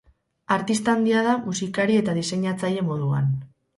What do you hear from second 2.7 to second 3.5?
moduan.